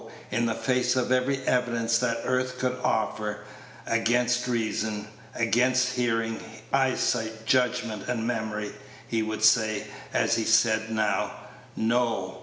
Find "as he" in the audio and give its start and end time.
10.11-10.43